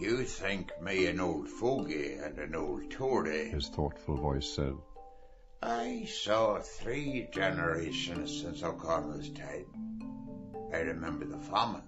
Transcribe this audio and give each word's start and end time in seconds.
You 0.00 0.24
think 0.24 0.72
me 0.80 1.08
an 1.08 1.20
old 1.20 1.46
fogey 1.46 2.14
and 2.14 2.38
an 2.38 2.54
old 2.54 2.90
Tory. 2.90 3.50
his 3.50 3.68
thoughtful 3.68 4.16
voice 4.16 4.48
said. 4.48 4.74
I 5.62 6.06
saw 6.06 6.58
three 6.60 7.28
generations 7.30 8.40
since 8.40 8.62
O'Connell's 8.62 9.28
time. 9.28 10.00
I 10.72 10.78
remember 10.78 11.26
the 11.26 11.36
famine. 11.36 11.82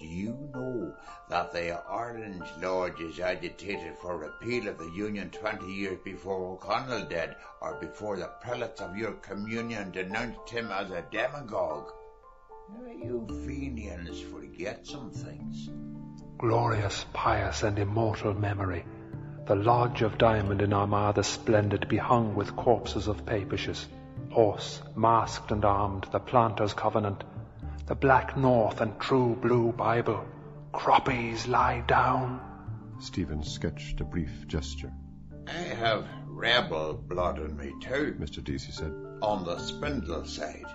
Do 0.00 0.06
you 0.06 0.36
know 0.52 0.92
that 1.30 1.52
the 1.52 1.88
Orange 1.88 2.48
Lodges 2.60 3.20
agitated 3.20 3.96
for 3.98 4.18
repeal 4.18 4.66
of 4.66 4.78
the 4.78 4.90
Union 4.90 5.30
20 5.30 5.72
years 5.72 6.00
before 6.02 6.54
O'Connell 6.54 7.06
did, 7.06 7.36
or 7.60 7.78
before 7.80 8.16
the 8.16 8.32
prelates 8.40 8.80
of 8.80 8.96
your 8.96 9.12
communion 9.12 9.92
denounced 9.92 10.50
him 10.50 10.72
as 10.72 10.90
a 10.90 11.06
demagogue? 11.12 11.92
You 12.76 13.24
Fenians 13.46 14.20
forget 14.20 14.84
some 14.84 15.12
things. 15.12 15.70
Glorious, 16.38 17.06
pious, 17.12 17.62
and 17.62 17.78
immortal 17.78 18.34
memory. 18.34 18.84
The 19.46 19.54
lodge 19.54 20.02
of 20.02 20.18
Diamond 20.18 20.62
in 20.62 20.72
Armada 20.72 21.22
Splendid 21.22 21.88
be 21.88 21.96
hung 21.96 22.34
with 22.34 22.56
corpses 22.56 23.08
of 23.08 23.26
papishes. 23.26 23.86
Horse, 24.30 24.82
masked 24.96 25.50
and 25.50 25.64
armed, 25.64 26.06
the 26.12 26.20
Planters' 26.20 26.74
Covenant, 26.74 27.24
the 27.86 27.94
Black 27.94 28.36
North 28.36 28.80
and 28.80 28.98
True 28.98 29.36
Blue 29.36 29.72
Bible. 29.72 30.24
Croppies 30.72 31.46
lie 31.48 31.82
down. 31.86 32.40
Stephen 32.98 33.42
sketched 33.42 34.00
a 34.00 34.04
brief 34.04 34.46
gesture. 34.46 34.92
I 35.48 35.52
have 35.52 36.06
rebel 36.26 36.94
blood 36.94 37.38
in 37.38 37.56
me 37.56 37.72
too, 37.80 38.16
Mr. 38.18 38.42
Deasy 38.42 38.72
said. 38.72 38.92
on 39.20 39.44
the 39.44 39.58
spindle 39.58 40.24
side. 40.24 40.66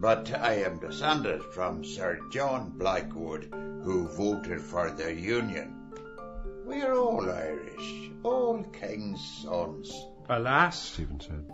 But 0.00 0.32
I 0.32 0.54
am 0.54 0.78
descended 0.78 1.44
from 1.44 1.84
Sir 1.84 2.20
John 2.30 2.70
Blackwood, 2.70 3.52
who 3.52 4.08
voted 4.08 4.62
for 4.62 4.90
the 4.90 5.12
Union. 5.12 5.92
We're 6.64 6.94
all 6.94 7.30
Irish, 7.30 8.10
all 8.22 8.64
king's 8.72 9.20
sons. 9.42 9.92
Alas, 10.26 10.78
Stephen 10.92 11.20
said. 11.20 11.50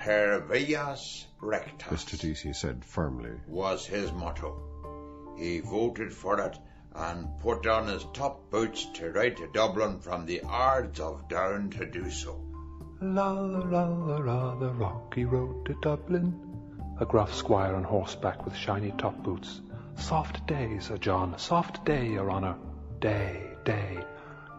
Per 0.00 0.40
vias 0.40 1.28
rectas 1.40 2.04
Mr. 2.04 2.18
Deasy 2.18 2.52
said 2.52 2.84
firmly. 2.84 3.38
was 3.46 3.86
his 3.86 4.10
motto. 4.10 5.36
He 5.38 5.60
voted 5.60 6.12
for 6.12 6.40
it 6.40 6.58
and 6.96 7.38
put 7.38 7.64
on 7.68 7.86
his 7.86 8.04
top 8.12 8.50
boots 8.50 8.86
to 8.94 9.12
ride 9.12 9.36
to 9.36 9.46
Dublin 9.52 10.00
from 10.00 10.26
the 10.26 10.42
Ards 10.42 10.98
of 10.98 11.28
Down 11.28 11.70
to 11.70 11.86
do 11.86 12.10
so. 12.10 12.40
La 13.00 13.30
la 13.30 13.60
la 13.60 13.84
la 13.84 14.16
la, 14.16 14.54
the 14.56 14.72
rocky 14.72 15.24
road 15.24 15.64
to 15.66 15.74
Dublin. 15.80 16.48
A 17.00 17.06
gruff 17.06 17.32
squire 17.32 17.76
on 17.76 17.84
horseback 17.84 18.44
with 18.44 18.56
shiny 18.56 18.90
top 18.98 19.22
boots. 19.22 19.60
Soft 19.94 20.46
day, 20.48 20.78
Sir 20.80 20.96
John, 20.96 21.38
soft 21.38 21.84
day, 21.84 22.08
your 22.08 22.30
honour. 22.30 22.56
Day, 22.98 23.56
day. 23.64 23.98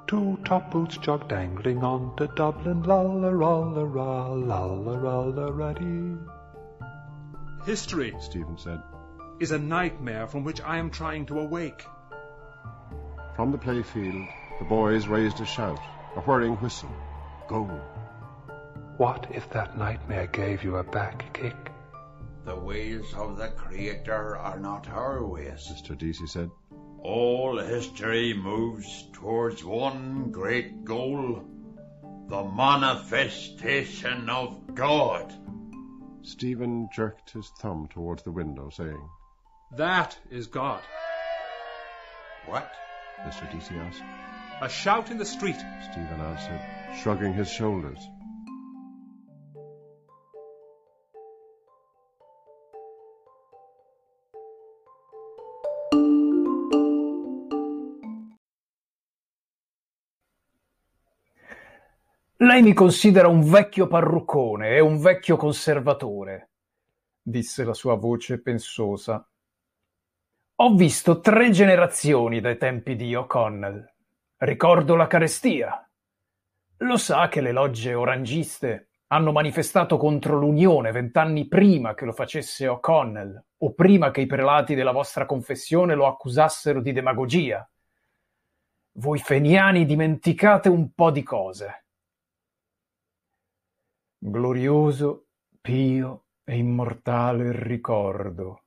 Two 0.07 0.39
top 0.45 0.71
boots 0.71 0.97
jog 0.97 1.27
dangling 1.27 1.83
on 1.83 2.15
to 2.15 2.27
Dublin. 2.27 2.83
La 2.83 3.01
la 3.01 3.29
la 3.29 3.59
la 3.59 3.81
la, 3.83 4.27
la 4.33 4.65
la 4.65 4.93
la 4.93 5.19
la 5.23 5.51
raddy. 5.51 6.17
history 7.65 8.15
Stephen 8.21 8.57
said. 8.57 8.81
is 9.41 9.51
a 9.51 9.59
nightmare 9.59 10.25
from 10.27 10.45
which 10.45 10.61
I 10.61 10.77
am 10.77 10.91
trying 10.91 11.25
to 11.27 11.39
awake. 11.39 11.85
From 13.35 13.51
the 13.51 13.57
playfield, 13.57 14.27
the 14.59 14.65
boys 14.65 15.07
raised 15.07 15.41
a 15.41 15.45
shout, 15.45 15.79
a 16.15 16.21
whirring 16.21 16.55
whistle. 16.55 16.91
Go! 17.49 17.65
What 18.97 19.27
if 19.29 19.49
that 19.49 19.77
nightmare 19.77 20.27
gave 20.27 20.63
you 20.63 20.77
a 20.77 20.83
back 20.83 21.33
kick? 21.33 21.71
The 22.49 22.55
ways 22.55 23.13
of 23.13 23.37
the 23.37 23.49
Creator 23.49 24.35
are 24.35 24.59
not 24.59 24.89
our 24.89 25.23
ways. 25.23 25.71
Mr. 25.71 25.95
Deasy 25.95 26.25
said. 26.25 26.49
All 26.97 27.59
history 27.59 28.33
moves 28.33 29.07
towards 29.13 29.63
one 29.63 30.31
great 30.31 30.83
goal 30.83 31.45
the 32.27 32.43
manifestation 32.43 34.31
of 34.31 34.73
God. 34.73 35.31
Stephen 36.23 36.89
jerked 36.91 37.29
his 37.29 37.51
thumb 37.59 37.87
towards 37.87 38.23
the 38.23 38.31
window, 38.31 38.71
saying, 38.71 39.09
That 39.77 40.17
is 40.31 40.47
God. 40.47 40.81
What? 42.47 42.73
Mr. 43.27 43.51
Deasy 43.51 43.75
asked. 43.75 44.01
A 44.63 44.69
shout 44.69 45.11
in 45.11 45.19
the 45.19 45.25
street. 45.25 45.61
Stephen 45.91 46.19
answered, 46.19 46.61
shrugging 47.03 47.35
his 47.35 47.47
shoulders. 47.47 47.99
Lei 62.41 62.61
mi 62.61 62.73
considera 62.73 63.27
un 63.27 63.43
vecchio 63.43 63.87
parruccone 63.87 64.69
e 64.69 64.79
un 64.79 64.97
vecchio 64.97 65.35
conservatore, 65.35 66.51
disse 67.21 67.65
la 67.65 67.73
sua 67.73 67.95
voce 67.95 68.41
pensosa. 68.41 69.29
Ho 70.55 70.73
visto 70.73 71.19
tre 71.19 71.51
generazioni 71.51 72.39
dai 72.39 72.57
tempi 72.57 72.95
di 72.95 73.13
O'Connell. 73.13 73.85
Ricordo 74.37 74.95
la 74.95 75.07
carestia. 75.07 75.85
Lo 76.77 76.95
sa 76.95 77.27
che 77.27 77.41
le 77.41 77.51
logge 77.51 77.93
orangiste 77.93 78.91
hanno 79.07 79.33
manifestato 79.33 79.97
contro 79.97 80.39
l'Unione 80.39 80.93
vent'anni 80.93 81.45
prima 81.45 81.93
che 81.93 82.05
lo 82.05 82.13
facesse 82.13 82.69
O'Connell 82.69 83.43
o 83.57 83.73
prima 83.73 84.11
che 84.11 84.21
i 84.21 84.27
prelati 84.27 84.75
della 84.75 84.93
vostra 84.93 85.25
confessione 85.25 85.93
lo 85.93 86.07
accusassero 86.07 86.81
di 86.81 86.93
demagogia. 86.93 87.69
Voi 88.93 89.19
feniani 89.19 89.83
dimenticate 89.83 90.69
un 90.69 90.93
po' 90.93 91.11
di 91.11 91.21
cose. 91.21 91.83
Glorioso, 94.21 95.27
pio 95.61 96.25
e 96.43 96.57
immortale 96.57 97.53
ricordo. 97.63 98.63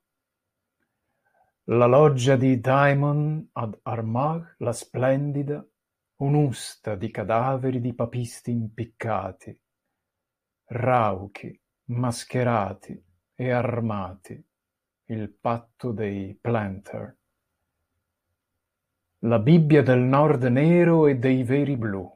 La 1.64 1.84
loggia 1.84 2.36
di 2.36 2.58
Diamond 2.58 3.50
ad 3.52 3.78
Armagh, 3.82 4.54
la 4.60 4.72
splendida, 4.72 5.62
un'usta 6.16 6.94
di 6.94 7.10
cadaveri 7.10 7.82
di 7.82 7.92
papisti 7.92 8.50
impiccati, 8.50 9.60
rauchi, 10.68 11.60
mascherati 11.84 13.04
e 13.34 13.50
armati, 13.50 14.42
il 15.04 15.30
patto 15.30 15.92
dei 15.92 16.34
Planter. 16.34 17.19
La 19.19 19.38
Bibbia 19.38 19.82
del 19.82 20.00
Nord 20.00 20.44
nero 20.44 21.06
e 21.06 21.16
dei 21.16 21.42
veri 21.44 21.76
blu. 21.76 22.10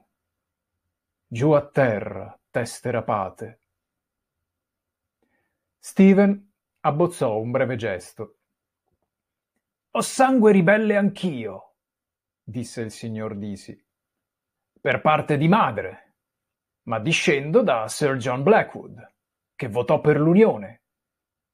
Giù 1.29 1.51
a 1.51 1.67
terra, 1.67 2.35
teste 2.57 2.91
rapate. 2.91 3.61
Steven 5.79 6.55
abbozzò 6.81 7.39
un 7.39 7.51
breve 7.51 7.77
gesto. 7.77 8.39
Ho 9.91 10.01
sangue 10.01 10.53
ribelle 10.53 10.97
anch'io, 10.97 11.75
disse 12.43 12.81
il 12.81 12.91
signor 12.91 13.37
Disi. 13.37 13.79
Per 14.81 15.03
parte 15.03 15.37
di 15.37 15.49
madre, 15.49 16.15
ma 16.85 16.99
discendo 16.99 17.61
da 17.61 17.89
Sir 17.89 18.17
John 18.17 18.43
Blackwood, 18.43 19.07
che 19.55 19.69
votò 19.69 20.01
per 20.01 20.19
l'Unione. 20.19 20.85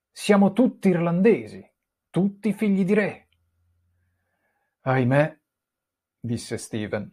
Siamo 0.09 0.53
tutti 0.53 0.89
irlandesi, 0.89 1.69
tutti 2.11 2.53
figli 2.53 2.85
di 2.85 2.95
re. 2.95 3.29
Ahimè, 4.83 5.37
disse 6.21 6.59
Steven. 6.59 7.13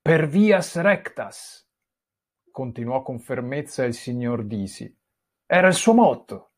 Per 0.00 0.26
vias 0.26 0.80
rectas, 0.80 1.67
continuò 2.58 3.02
con 3.02 3.20
fermezza 3.20 3.84
il 3.84 3.94
signor 3.94 4.42
Disi. 4.42 4.92
Era 5.46 5.68
il 5.68 5.74
suo 5.74 5.94
motto. 5.94 6.54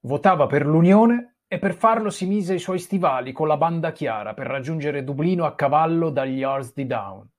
Votava 0.00 0.46
per 0.46 0.64
l'Unione 0.64 1.40
e 1.46 1.58
per 1.58 1.74
farlo 1.74 2.08
si 2.08 2.24
mise 2.24 2.54
i 2.54 2.58
suoi 2.58 2.78
stivali 2.78 3.32
con 3.32 3.46
la 3.46 3.58
banda 3.58 3.92
chiara 3.92 4.32
per 4.32 4.46
raggiungere 4.46 5.04
Dublino 5.04 5.44
a 5.44 5.54
cavallo 5.54 6.08
dagli 6.08 6.42
Ars 6.42 6.72
di 6.72 6.86
Down. 6.86 7.30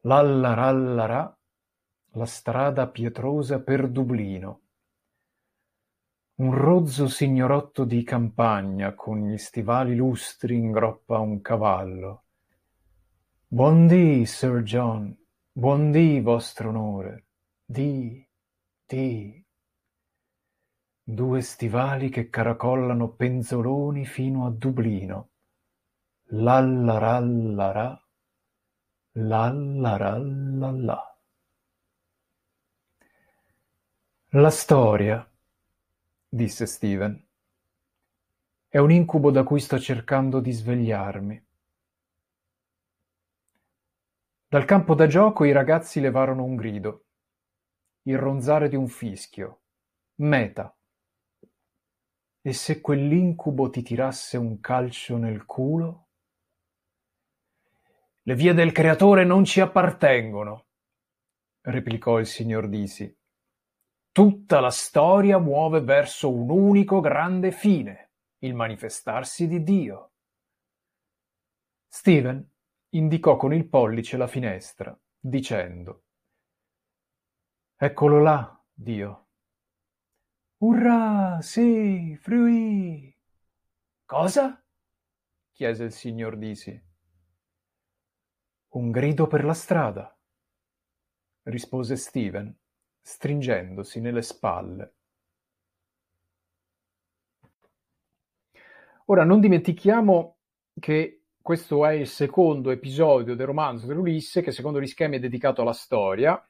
Lallarallarà, 0.00 1.38
la 2.14 2.26
strada 2.26 2.88
pietrosa 2.88 3.60
per 3.60 3.86
Dublino. 3.86 4.62
Un 6.40 6.52
rozzo 6.52 7.06
signorotto 7.06 7.84
di 7.84 8.02
campagna 8.02 8.94
con 8.94 9.20
gli 9.28 9.36
stivali 9.36 9.94
lustri 9.94 10.56
ingroppa 10.56 11.20
un 11.20 11.40
cavallo. 11.40 12.24
Buon 13.46 13.86
dì, 13.86 14.26
Sir 14.26 14.62
John, 14.62 15.16
buon 15.52 15.90
dì, 15.90 16.20
vostro 16.20 16.68
onore. 16.68 17.26
Dì, 17.64 18.24
dì. 18.86 19.44
Due 21.02 21.40
stivali 21.40 22.08
che 22.08 22.30
caracollano 22.30 23.10
penzoloni 23.10 24.06
fino 24.06 24.46
a 24.46 24.50
Dublino. 24.50 25.30
Lallarallarà, 26.32 28.00
lallarallallà. 29.12 31.18
La 34.34 34.50
storia, 34.50 35.28
disse 36.28 36.66
Steven. 36.66 37.26
È 38.68 38.78
un 38.78 38.92
incubo 38.92 39.32
da 39.32 39.42
cui 39.42 39.58
sto 39.58 39.80
cercando 39.80 40.38
di 40.38 40.52
svegliarmi. 40.52 41.44
Dal 44.52 44.64
campo 44.64 44.96
da 44.96 45.06
gioco 45.06 45.44
i 45.44 45.52
ragazzi 45.52 46.00
levarono 46.00 46.42
un 46.42 46.56
grido, 46.56 47.04
il 48.08 48.18
ronzare 48.18 48.68
di 48.68 48.74
un 48.74 48.88
fischio. 48.88 49.60
Meta. 50.22 50.76
E 52.40 52.52
se 52.52 52.80
quell'incubo 52.80 53.70
ti 53.70 53.82
tirasse 53.82 54.38
un 54.38 54.58
calcio 54.58 55.18
nel 55.18 55.44
culo? 55.44 56.08
Le 58.22 58.34
vie 58.34 58.52
del 58.52 58.72
creatore 58.72 59.24
non 59.24 59.44
ci 59.44 59.60
appartengono, 59.60 60.66
replicò 61.60 62.18
il 62.18 62.26
signor 62.26 62.68
Disi. 62.68 63.16
Tutta 64.10 64.58
la 64.58 64.72
storia 64.72 65.38
muove 65.38 65.80
verso 65.80 66.28
un 66.28 66.50
unico 66.50 66.98
grande 66.98 67.52
fine, 67.52 68.14
il 68.38 68.54
manifestarsi 68.54 69.46
di 69.46 69.62
Dio. 69.62 70.14
Steven 71.86 72.50
indicò 72.90 73.36
con 73.36 73.54
il 73.54 73.68
pollice 73.68 74.16
la 74.16 74.26
finestra, 74.26 74.98
dicendo 75.18 76.04
Eccolo 77.76 78.20
là, 78.20 78.62
Dio. 78.72 79.28
Urrà, 80.58 81.40
sì, 81.40 82.14
fruì. 82.20 83.16
Cosa? 84.04 84.62
chiese 85.50 85.84
il 85.84 85.92
signor 85.92 86.36
Disi. 86.36 86.78
Un 88.68 88.90
grido 88.90 89.26
per 89.26 89.44
la 89.44 89.54
strada, 89.54 90.14
rispose 91.44 91.96
Steven, 91.96 92.54
stringendosi 93.00 94.00
nelle 94.00 94.22
spalle. 94.22 94.94
Ora 99.06 99.24
non 99.24 99.40
dimentichiamo 99.40 100.38
che 100.78 101.19
questo 101.50 101.84
è 101.84 101.94
il 101.94 102.06
secondo 102.06 102.70
episodio 102.70 103.34
del 103.34 103.46
romanzo 103.46 103.88
dell'Ulisse 103.88 104.40
che 104.40 104.52
secondo 104.52 104.80
gli 104.80 104.86
schemi 104.86 105.16
è 105.16 105.18
dedicato 105.18 105.62
alla 105.62 105.72
storia. 105.72 106.40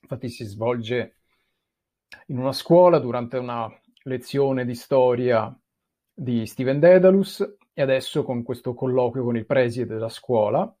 Infatti 0.00 0.30
si 0.30 0.46
svolge 0.46 1.16
in 2.28 2.38
una 2.38 2.54
scuola 2.54 3.00
durante 3.00 3.36
una 3.36 3.70
lezione 4.04 4.64
di 4.64 4.74
storia 4.74 5.54
di 6.10 6.46
Steven 6.46 6.80
Dedalus 6.80 7.56
e 7.74 7.82
adesso 7.82 8.22
con 8.22 8.42
questo 8.42 8.72
colloquio 8.72 9.24
con 9.24 9.36
il 9.36 9.44
preside 9.44 9.92
della 9.92 10.08
scuola. 10.08 10.74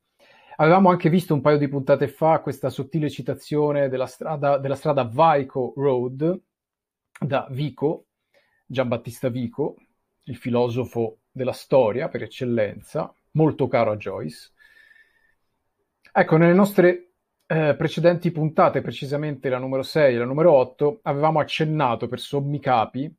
Avevamo 0.56 0.88
anche 0.88 1.10
visto 1.10 1.34
un 1.34 1.42
paio 1.42 1.58
di 1.58 1.68
puntate 1.68 2.08
fa 2.08 2.40
questa 2.40 2.70
sottile 2.70 3.10
citazione 3.10 3.90
della 3.90 4.06
strada, 4.06 4.56
della 4.56 4.74
strada 4.74 5.04
Vico 5.04 5.74
Road 5.76 6.40
da 7.20 7.46
Vico, 7.50 8.06
Giambattista 8.64 9.28
Vico, 9.28 9.76
il 10.24 10.36
filosofo 10.36 11.18
della 11.30 11.52
storia 11.52 12.08
per 12.08 12.22
eccellenza, 12.22 13.12
molto 13.32 13.68
caro 13.68 13.92
a 13.92 13.96
Joyce. 13.96 14.52
Ecco, 16.12 16.36
nelle 16.36 16.54
nostre 16.54 17.12
eh, 17.46 17.74
precedenti 17.76 18.30
puntate, 18.30 18.80
precisamente 18.80 19.48
la 19.48 19.58
numero 19.58 19.82
6 19.82 20.14
e 20.14 20.18
la 20.18 20.24
numero 20.24 20.52
8, 20.52 21.00
avevamo 21.02 21.40
accennato 21.40 22.06
per 22.06 22.20
sommi 22.20 22.60
capi 22.60 23.12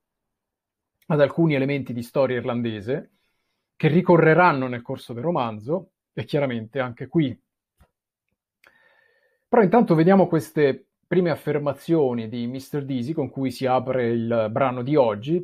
ad 1.07 1.21
alcuni 1.21 1.55
elementi 1.55 1.93
di 1.93 2.03
storia 2.03 2.37
irlandese 2.37 3.11
che 3.75 3.87
ricorreranno 3.87 4.67
nel 4.67 4.81
corso 4.81 5.13
del 5.13 5.23
romanzo 5.23 5.91
e 6.13 6.25
chiaramente 6.25 6.79
anche 6.79 7.07
qui. 7.07 7.39
Però 9.47 9.63
intanto 9.63 9.95
vediamo 9.95 10.27
queste 10.27 10.89
prime 11.07 11.31
affermazioni 11.31 12.29
di 12.29 12.45
Mr. 12.45 12.83
Deasy 12.85 13.13
con 13.13 13.29
cui 13.29 13.49
si 13.49 13.65
apre 13.65 14.09
il 14.09 14.49
brano 14.51 14.83
di 14.83 14.95
oggi, 14.95 15.37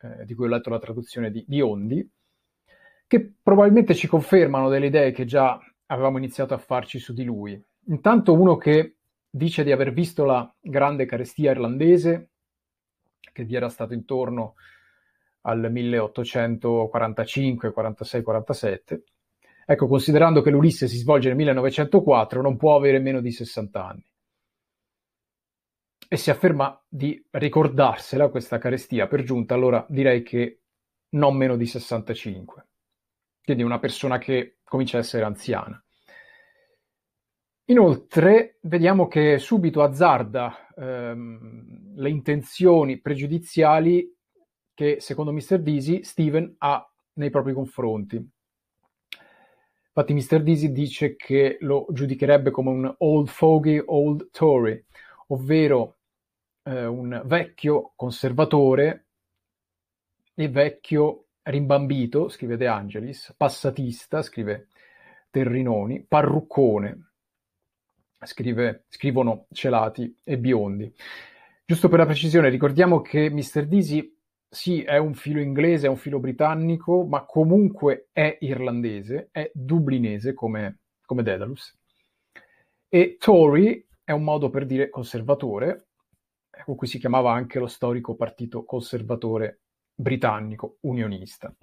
eh, 0.00 0.24
di 0.24 0.34
cui 0.34 0.46
ho 0.46 0.48
letto 0.48 0.70
la 0.70 0.78
traduzione 0.78 1.30
di 1.30 1.44
Biondi, 1.46 2.08
che 3.06 3.34
probabilmente 3.42 3.94
ci 3.94 4.06
confermano 4.06 4.68
delle 4.68 4.86
idee 4.86 5.12
che 5.12 5.24
già 5.24 5.58
avevamo 5.86 6.18
iniziato 6.18 6.54
a 6.54 6.58
farci 6.58 6.98
su 6.98 7.12
di 7.12 7.24
lui. 7.24 7.62
Intanto 7.86 8.32
uno 8.32 8.56
che 8.56 8.96
dice 9.28 9.64
di 9.64 9.72
aver 9.72 9.92
visto 9.92 10.24
la 10.24 10.50
grande 10.60 11.06
carestia 11.06 11.50
irlandese, 11.50 12.30
che 13.32 13.44
vi 13.44 13.56
era 13.56 13.68
stato 13.68 13.94
intorno 13.94 14.54
al 15.42 15.70
1845, 15.70 17.72
46, 17.72 18.22
47. 18.22 19.04
Ecco, 19.66 19.86
considerando 19.86 20.40
che 20.40 20.50
l'Ulisse 20.50 20.88
si 20.88 20.98
svolge 20.98 21.28
nel 21.28 21.36
1904, 21.36 22.40
non 22.40 22.56
può 22.56 22.76
avere 22.76 22.98
meno 22.98 23.20
di 23.20 23.32
60 23.32 23.86
anni. 23.86 24.06
E 26.06 26.16
si 26.16 26.30
afferma 26.30 26.80
di 26.86 27.22
ricordarsela 27.30 28.28
questa 28.28 28.58
carestia 28.58 29.08
per 29.08 29.22
giunta, 29.22 29.54
allora 29.54 29.84
direi 29.88 30.22
che 30.22 30.60
non 31.10 31.36
meno 31.36 31.56
di 31.56 31.66
65 31.66 32.66
quindi 33.44 33.62
una 33.62 33.78
persona 33.78 34.18
che 34.18 34.58
comincia 34.64 34.96
a 34.96 35.00
essere 35.00 35.24
anziana. 35.24 35.78
Inoltre 37.66 38.58
vediamo 38.62 39.06
che 39.06 39.38
subito 39.38 39.82
azzarda 39.82 40.68
ehm, 40.76 41.94
le 41.96 42.10
intenzioni 42.10 43.00
pregiudiziali 43.00 44.12
che 44.74 44.96
secondo 45.00 45.32
Mr. 45.32 45.60
Deasy 45.60 46.02
Steven 46.02 46.56
ha 46.58 46.86
nei 47.14 47.30
propri 47.30 47.52
confronti. 47.52 48.16
Infatti 49.96 50.12
Mr. 50.12 50.42
Deasy 50.42 50.72
dice 50.72 51.14
che 51.14 51.56
lo 51.60 51.86
giudicherebbe 51.90 52.50
come 52.50 52.70
un 52.70 52.94
old 52.98 53.28
fogey, 53.28 53.80
old 53.86 54.28
Tory, 54.30 54.84
ovvero 55.28 55.98
eh, 56.64 56.84
un 56.84 57.22
vecchio 57.24 57.92
conservatore 57.94 59.06
e 60.34 60.48
vecchio 60.48 61.23
rimbambito, 61.44 62.28
scrive 62.28 62.56
De 62.56 62.66
Angelis, 62.66 63.34
passatista, 63.36 64.22
scrive 64.22 64.68
Terrinoni, 65.30 66.04
parruccone, 66.06 67.12
scrive, 68.22 68.84
scrivono 68.88 69.46
Celati 69.52 70.16
e 70.24 70.38
Biondi. 70.38 70.92
Giusto 71.64 71.88
per 71.88 71.98
la 71.98 72.06
precisione, 72.06 72.48
ricordiamo 72.48 73.00
che 73.00 73.30
Mr. 73.30 73.66
Disi 73.66 74.12
sì, 74.48 74.82
è 74.82 74.98
un 74.98 75.14
filo 75.14 75.40
inglese, 75.40 75.86
è 75.86 75.90
un 75.90 75.96
filo 75.96 76.20
britannico, 76.20 77.04
ma 77.04 77.24
comunque 77.24 78.08
è 78.12 78.36
irlandese, 78.40 79.28
è 79.32 79.50
dublinese 79.52 80.32
come, 80.32 80.78
come 81.04 81.22
Dedalus. 81.24 81.76
E 82.88 83.16
Tory 83.18 83.84
è 84.04 84.12
un 84.12 84.22
modo 84.22 84.50
per 84.50 84.66
dire 84.66 84.90
conservatore, 84.90 85.88
con 86.64 86.76
cui 86.76 86.86
si 86.86 87.00
chiamava 87.00 87.32
anche 87.32 87.58
lo 87.58 87.66
storico 87.66 88.14
partito 88.14 88.64
conservatore 88.64 89.62
britannico 89.94 90.78
unionista. 90.80 91.54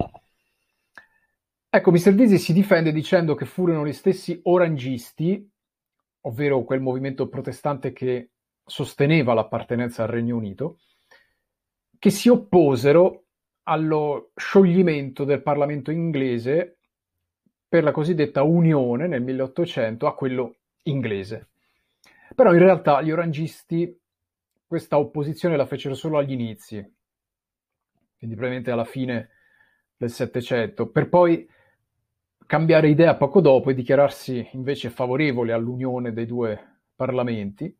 Ecco, 1.68 1.90
Mr. 1.90 2.12
Dizzy 2.12 2.38
si 2.38 2.52
difende 2.52 2.92
dicendo 2.92 3.34
che 3.34 3.46
furono 3.46 3.86
gli 3.86 3.92
stessi 3.92 4.38
orangisti, 4.44 5.50
ovvero 6.22 6.64
quel 6.64 6.80
movimento 6.80 7.28
protestante 7.28 7.92
che 7.92 8.32
sosteneva 8.64 9.32
l'appartenenza 9.32 10.02
al 10.02 10.10
Regno 10.10 10.36
Unito, 10.36 10.80
che 11.98 12.10
si 12.10 12.28
opposero 12.28 13.24
allo 13.64 14.32
scioglimento 14.34 15.24
del 15.24 15.42
Parlamento 15.42 15.90
inglese 15.90 16.78
per 17.66 17.84
la 17.84 17.92
cosiddetta 17.92 18.42
Unione 18.42 19.06
nel 19.06 19.22
1800 19.22 20.06
a 20.06 20.14
quello 20.14 20.56
inglese. 20.82 21.50
Però 22.34 22.52
in 22.52 22.58
realtà 22.58 23.00
gli 23.00 23.10
orangisti 23.10 23.98
questa 24.66 24.98
opposizione 24.98 25.56
la 25.56 25.66
fecero 25.66 25.94
solo 25.94 26.18
agli 26.18 26.32
inizi, 26.32 26.84
quindi 28.22 28.36
probabilmente 28.36 28.70
alla 28.70 28.84
fine 28.84 29.30
del 29.96 30.10
Settecento, 30.10 30.88
per 30.88 31.08
poi 31.08 31.44
cambiare 32.46 32.88
idea 32.88 33.16
poco 33.16 33.40
dopo 33.40 33.68
e 33.70 33.74
dichiararsi 33.74 34.48
invece 34.52 34.90
favorevole 34.90 35.52
all'unione 35.52 36.12
dei 36.12 36.26
due 36.26 36.82
parlamenti, 36.94 37.76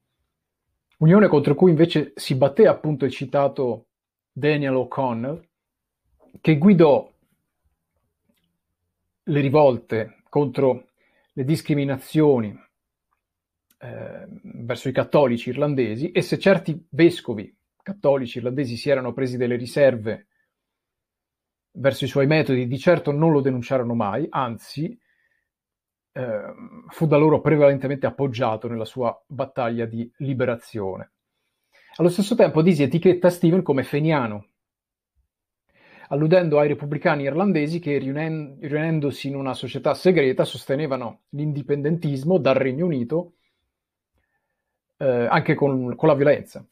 unione 0.99 1.29
contro 1.29 1.55
cui 1.55 1.71
invece 1.71 2.13
si 2.17 2.35
batté 2.35 2.67
appunto 2.67 3.05
il 3.05 3.13
citato 3.13 3.87
Daniel 4.33 4.75
O'Connell, 4.75 5.49
che 6.41 6.59
guidò 6.59 7.09
le 9.23 9.41
rivolte 9.41 10.23
contro 10.29 10.89
le 11.35 11.45
discriminazioni 11.45 12.53
eh, 13.79 14.27
verso 14.43 14.89
i 14.89 14.93
cattolici 14.93 15.51
irlandesi 15.51 16.11
e 16.11 16.21
se 16.21 16.37
certi 16.37 16.85
vescovi 16.91 17.57
cattolici 17.81 18.39
irlandesi 18.39 18.77
si 18.77 18.91
erano 18.91 19.13
presi 19.13 19.37
delle 19.37 19.55
riserve 19.55 20.27
verso 21.73 22.05
i 22.05 22.09
suoi 22.09 22.27
metodi 22.27 22.67
di 22.67 22.79
certo 22.79 23.13
non 23.13 23.33
lo 23.33 23.41
denunciarono 23.41 23.95
mai, 23.95 24.27
anzi 24.31 24.99
eh, 26.13 26.43
fu 26.89 27.07
da 27.07 27.17
loro 27.17 27.41
prevalentemente 27.41 28.07
appoggiato 28.07 28.69
nella 28.69 28.85
sua 28.85 29.19
battaglia 29.27 29.87
di 29.87 30.11
liberazione. 30.19 31.13
Allo 31.97 32.09
stesso 32.09 32.35
tempo 32.35 32.63
Disi 32.63 32.83
etichetta 32.83 33.31
Steven 33.31 33.63
come 33.63 33.83
feniano, 33.83 34.49
alludendo 36.09 36.59
ai 36.59 36.69
repubblicani 36.69 37.25
irlandesi 37.25 37.79
che 37.79 37.99
riunen- 37.99 38.59
riunendosi 38.61 39.29
in 39.29 39.37
una 39.37 39.55
società 39.55 39.95
segreta 39.95 40.45
sostenevano 40.45 41.23
l'indipendentismo 41.31 42.39
dal 42.39 42.55
Regno 42.55 42.87
Unito 42.87 43.35
eh, 44.99 45.27
anche 45.29 45.55
con, 45.55 45.95
con 45.97 46.09
la 46.09 46.15
violenza. 46.15 46.65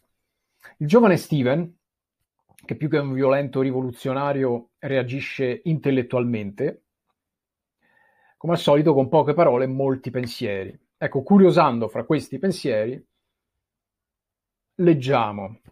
Il 0.77 0.87
giovane 0.87 1.17
Steven, 1.17 1.79
che 2.71 2.77
più 2.77 2.89
che 2.89 2.99
un 2.99 3.13
violento 3.13 3.63
rivoluzionario 3.63 4.75
reagisce 4.79 5.63
intellettualmente, 5.65 6.85
come 8.37 8.53
al 8.53 8.61
solito 8.61 8.95
con 8.95 9.09
poche 9.09 9.35
parole 9.35 9.65
e 9.65 9.67
molti 9.67 10.13
pensieri. 10.13 10.79
Ecco, 10.97 11.25
curiosando 11.25 11.89
fra 11.89 12.05
questi 12.05 12.39
pensieri, 12.39 13.05
leggiamo. 14.77 15.63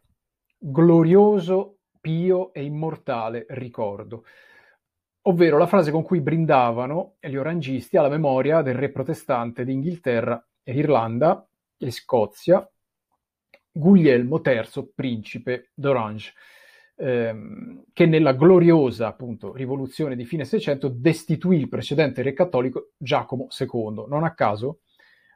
Glorioso, 0.58 1.76
pio 2.00 2.52
e 2.52 2.64
immortale 2.64 3.46
ricordo, 3.50 4.24
ovvero 5.28 5.56
la 5.56 5.68
frase 5.68 5.92
con 5.92 6.02
cui 6.02 6.20
brindavano 6.20 7.18
gli 7.20 7.36
orangisti 7.36 7.96
alla 7.96 8.08
memoria 8.08 8.60
del 8.60 8.74
re 8.74 8.90
protestante 8.90 9.64
d'Inghilterra 9.64 10.44
e 10.64 10.72
Irlanda 10.72 11.48
e 11.76 11.92
Scozia, 11.92 12.68
Guglielmo 13.70 14.42
III, 14.44 14.92
principe 14.96 15.70
d'Orange, 15.74 16.34
ehm, 16.98 17.84
che 17.92 18.06
nella 18.06 18.32
gloriosa 18.32 19.06
appunto, 19.06 19.54
rivoluzione 19.54 20.16
di 20.16 20.24
fine 20.24 20.44
Seicento 20.44 20.88
destituì 20.88 21.58
il 21.58 21.68
precedente 21.68 22.22
re 22.22 22.32
cattolico 22.32 22.90
Giacomo 22.96 23.48
II. 23.56 24.04
Non 24.08 24.24
a 24.24 24.34
caso 24.34 24.80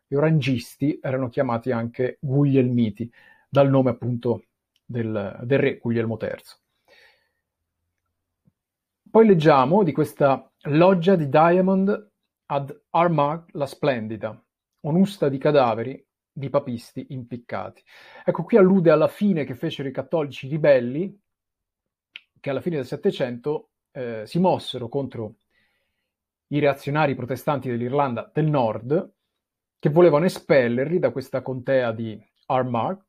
gli 0.07 0.15
orangisti 0.15 0.99
erano 1.01 1.29
chiamati 1.29 1.71
anche 1.71 2.19
Guglielmiti, 2.21 3.11
dal 3.49 3.71
nome 3.71 3.91
appunto 3.91 4.45
del, 4.85 5.41
del 5.43 5.59
re 5.59 5.79
Guglielmo 5.79 6.19
III. 6.21 6.31
Poi 9.11 9.27
leggiamo 9.27 9.83
di 9.83 9.93
questa 9.93 10.51
loggia 10.63 11.17
di 11.17 11.29
Diamond 11.29 12.11
ad 12.47 12.83
Armagh 12.91 13.45
la 13.53 13.67
Splendida, 13.67 14.43
onusta 14.81 15.29
di 15.29 15.39
cadaveri 15.39 16.07
di 16.33 16.49
papisti 16.49 17.07
impiccati. 17.11 17.83
Ecco, 18.25 18.43
qui 18.45 18.57
allude 18.57 18.91
alla 18.91 19.09
fine 19.09 19.45
che 19.45 19.55
fecero 19.55 19.89
i 19.89 19.93
cattolici 19.93 20.49
ribelli, 20.49 21.19
che 22.43 22.51
alla 22.51 22.61
fine 22.61 22.75
del 22.75 22.87
Settecento 22.87 23.69
eh, 23.93 24.27
si 24.27 24.41
mossero 24.41 24.89
contro 24.89 25.37
i 26.49 26.59
reazionari 26.59 27.15
protestanti 27.15 27.69
dell'Irlanda 27.69 28.29
del 28.35 28.47
Nord, 28.47 29.13
che 29.79 29.89
volevano 29.91 30.25
espellerli 30.25 30.99
da 30.99 31.13
questa 31.13 31.41
contea 31.41 31.93
di 31.93 32.21
Armagh, 32.47 33.01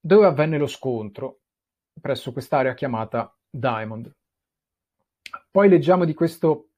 dove 0.00 0.24
avvenne 0.24 0.56
lo 0.56 0.66
scontro 0.66 1.40
presso 2.00 2.32
quest'area 2.32 2.72
chiamata 2.72 3.36
Diamond. 3.50 4.10
Poi 5.50 5.68
leggiamo 5.68 6.06
di 6.06 6.14
questo 6.14 6.70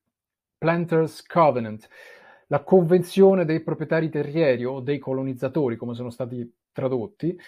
Planters 0.58 1.24
Covenant, 1.24 1.88
la 2.48 2.64
convenzione 2.64 3.44
dei 3.44 3.62
proprietari 3.62 4.08
terrieri 4.08 4.64
o 4.64 4.80
dei 4.80 4.98
colonizzatori, 4.98 5.76
come 5.76 5.94
sono 5.94 6.10
stati 6.10 6.52
tradotti, 6.72 7.38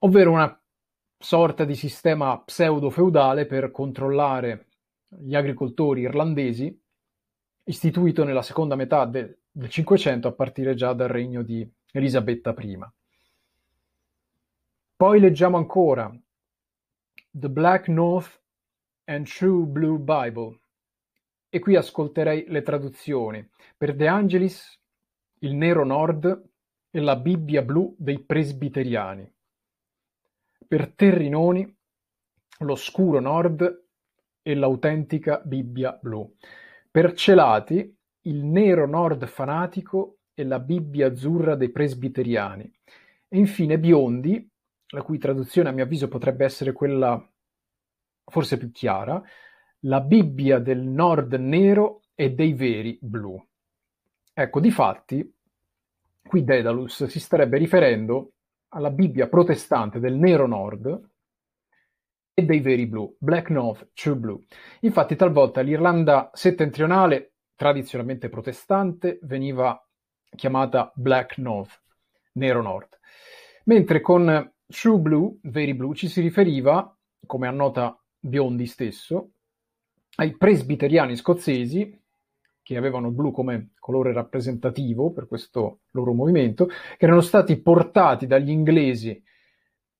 ovvero 0.00 0.32
una 0.32 0.58
sorta 1.24 1.64
di 1.64 1.74
sistema 1.74 2.38
pseudo-feudale 2.38 3.46
per 3.46 3.70
controllare 3.70 4.66
gli 5.08 5.34
agricoltori 5.34 6.02
irlandesi, 6.02 6.78
istituito 7.64 8.24
nella 8.24 8.42
seconda 8.42 8.76
metà 8.76 9.06
del, 9.06 9.34
del 9.50 9.70
Cinquecento 9.70 10.28
a 10.28 10.32
partire 10.32 10.74
già 10.74 10.92
dal 10.92 11.08
regno 11.08 11.42
di 11.42 11.66
Elisabetta 11.92 12.54
I. 12.58 12.78
Poi 14.94 15.18
leggiamo 15.18 15.56
ancora 15.56 16.14
The 17.30 17.48
Black 17.48 17.88
North 17.88 18.42
and 19.04 19.26
True 19.26 19.64
Blue 19.64 19.98
Bible, 19.98 20.60
e 21.48 21.58
qui 21.58 21.74
ascolterei 21.74 22.44
le 22.48 22.60
traduzioni. 22.60 23.48
Per 23.78 23.96
De 23.96 24.06
Angelis, 24.06 24.78
il 25.38 25.54
nero 25.54 25.86
nord 25.86 26.50
e 26.90 27.00
la 27.00 27.16
Bibbia 27.16 27.62
blu 27.62 27.94
dei 27.98 28.18
presbiteriani. 28.18 29.33
Per 30.66 30.92
Terrinoni, 30.94 31.76
l'oscuro 32.60 33.20
nord 33.20 33.84
e 34.42 34.54
l'autentica 34.54 35.40
Bibbia 35.44 35.98
blu. 36.00 36.34
Per 36.90 37.12
Celati, 37.14 37.96
il 38.22 38.44
nero 38.44 38.86
nord 38.86 39.26
fanatico 39.26 40.18
e 40.34 40.44
la 40.44 40.58
Bibbia 40.58 41.08
azzurra 41.08 41.54
dei 41.54 41.70
presbiteriani. 41.70 42.72
E 43.28 43.38
infine 43.38 43.78
Biondi, 43.78 44.48
la 44.88 45.02
cui 45.02 45.18
traduzione 45.18 45.68
a 45.68 45.72
mio 45.72 45.84
avviso 45.84 46.08
potrebbe 46.08 46.44
essere 46.44 46.72
quella 46.72 47.22
forse 48.26 48.56
più 48.56 48.70
chiara, 48.70 49.22
la 49.80 50.00
Bibbia 50.00 50.58
del 50.58 50.80
Nord 50.80 51.34
nero 51.34 52.02
e 52.14 52.30
dei 52.30 52.54
veri 52.54 52.98
blu. 53.00 53.42
Ecco, 54.32 54.60
difatti, 54.60 55.32
qui 56.22 56.44
Daedalus 56.44 57.04
si 57.04 57.20
starebbe 57.20 57.58
riferendo 57.58 58.32
alla 58.74 58.90
Bibbia 58.90 59.28
protestante 59.28 60.00
del 60.00 60.14
nero 60.14 60.46
nord 60.46 61.10
e 62.34 62.42
dei 62.42 62.60
veri 62.60 62.86
blu, 62.86 63.16
Black 63.18 63.48
North, 63.50 63.90
True 63.94 64.16
Blue. 64.16 64.44
Infatti 64.80 65.14
talvolta 65.14 65.60
l'Irlanda 65.60 66.30
settentrionale, 66.34 67.34
tradizionalmente 67.54 68.28
protestante, 68.28 69.20
veniva 69.22 69.80
chiamata 70.34 70.90
Black 70.96 71.38
North, 71.38 71.80
nero 72.32 72.60
nord, 72.60 72.98
mentre 73.66 74.00
con 74.00 74.52
True 74.66 74.98
Blue, 74.98 75.38
veri 75.42 75.74
blu, 75.74 75.94
ci 75.94 76.08
si 76.08 76.20
riferiva, 76.20 76.96
come 77.24 77.46
annota 77.46 77.96
Biondi 78.18 78.66
stesso, 78.66 79.30
ai 80.16 80.36
presbiteriani 80.36 81.16
scozzesi, 81.16 82.02
che 82.64 82.76
avevano 82.78 83.10
blu 83.10 83.30
come 83.30 83.72
colore 83.78 84.12
rappresentativo 84.12 85.12
per 85.12 85.28
questo 85.28 85.82
loro 85.90 86.14
movimento, 86.14 86.66
che 86.66 87.04
erano 87.04 87.20
stati 87.20 87.60
portati 87.60 88.26
dagli 88.26 88.50
inglesi 88.50 89.22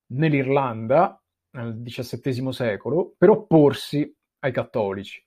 nell'Irlanda 0.07 1.23
nel 1.51 1.79
XVII 1.81 2.51
secolo 2.51 3.13
per 3.17 3.29
opporsi 3.29 4.13
ai 4.39 4.51
cattolici. 4.51 5.23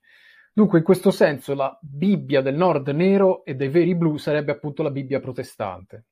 Dunque, 0.51 0.79
in 0.79 0.83
questo 0.83 1.11
senso, 1.11 1.55
la 1.55 1.75
Bibbia 1.81 2.41
del 2.41 2.55
Nord 2.55 2.89
nero 2.89 3.45
e 3.45 3.55
dei 3.55 3.69
veri 3.69 3.95
blu 3.95 4.17
sarebbe 4.17 4.51
appunto 4.51 4.83
la 4.83 4.91
Bibbia 4.91 5.21
protestante. 5.21 6.05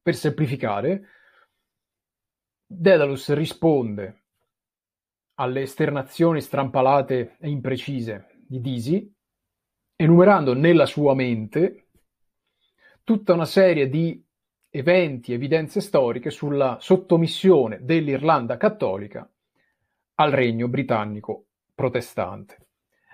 Per 0.00 0.14
semplificare, 0.14 1.08
Dedalus 2.64 3.30
risponde 3.34 4.22
alle 5.34 5.62
esternazioni 5.62 6.40
strampalate 6.40 7.36
e 7.38 7.50
imprecise 7.50 8.38
di 8.46 8.60
Disi, 8.62 9.14
enumerando 9.96 10.52
nella 10.52 10.86
sua 10.86 11.14
mente 11.14 11.88
tutta 13.02 13.32
una 13.32 13.46
serie 13.46 13.88
di 13.88 14.22
eventi, 14.68 15.32
evidenze 15.32 15.80
storiche 15.80 16.30
sulla 16.30 16.76
sottomissione 16.80 17.78
dell'Irlanda 17.82 18.58
cattolica 18.58 19.28
al 20.16 20.30
regno 20.30 20.68
britannico 20.68 21.46
protestante. 21.74 22.66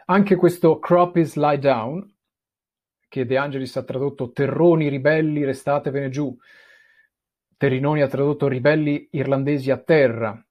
Anche 0.07 0.35
questo 0.35 0.79
Crop 0.79 1.17
is 1.17 1.37
Lie 1.37 1.59
Down, 1.59 2.15
che 3.09 3.27
De 3.27 3.37
Angelis 3.37 3.77
ha 3.77 3.85
tradotto 3.85 4.33
Terroni 4.33 4.89
ribelli 4.89 5.45
restatevene 5.45 6.09
giù, 6.09 6.37
Terrinoni 7.57 8.01
ha 8.03 8.09
tradotto 8.09 8.49
ribelli 8.49 9.09
irlandesi 9.13 9.71
a 9.71 9.79
terra, 9.79 10.45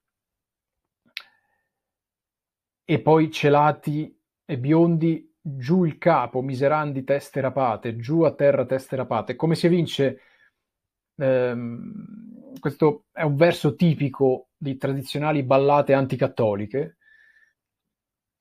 e 2.86 3.02
poi 3.02 3.32
celati 3.32 4.18
e 4.46 4.58
biondi 4.58 5.31
giù 5.42 5.84
il 5.86 5.98
capo, 5.98 6.42
miserandi 6.42 7.04
teste 7.04 7.42
rapate, 7.42 7.96
giù 7.98 8.22
a 8.22 8.34
terra 8.34 8.66
teste 8.66 8.96
rapate. 8.96 9.36
Come 9.36 9.56
si 9.56 9.66
evince, 9.66 10.20
ehm, 11.16 12.60
questo 12.60 13.06
è 13.12 13.24
un 13.24 13.36
verso 13.36 13.76
tipico 13.76 14.50
di 14.58 14.78
tradizionali 14.78 15.44
ballate 15.44 15.94
anticattoliche. 15.94 16.98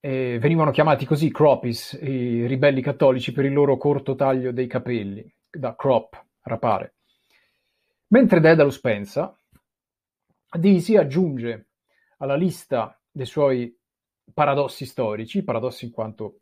E 0.02 0.38
venivano 0.38 0.70
chiamati 0.70 1.04
così 1.04 1.30
croppies, 1.30 1.98
i 2.00 2.46
ribelli 2.46 2.80
cattolici, 2.80 3.32
per 3.32 3.44
il 3.44 3.52
loro 3.52 3.76
corto 3.76 4.14
taglio 4.14 4.50
dei 4.50 4.66
capelli, 4.66 5.30
da 5.50 5.74
crop, 5.76 6.24
rapare. 6.42 6.94
Mentre 8.08 8.40
Daedalus 8.40 8.80
pensa, 8.80 9.34
Disi 10.58 10.96
aggiunge 10.96 11.68
alla 12.18 12.34
lista 12.34 13.00
dei 13.10 13.26
suoi 13.26 13.72
paradossi 14.32 14.84
storici, 14.84 15.44
paradossi 15.44 15.84
in 15.84 15.92
quanto 15.92 16.40